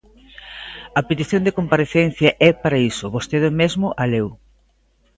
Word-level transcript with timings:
A 0.99 1.01
petición 1.09 1.41
de 1.43 1.55
comparecencia 1.59 2.29
é 2.49 2.51
para 2.61 2.81
iso, 2.91 3.13
vostede 3.15 3.49
mesmo 3.59 3.85
a 4.01 4.03
leu. 4.13 4.27